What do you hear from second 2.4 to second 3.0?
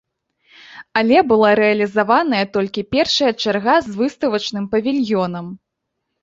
толькі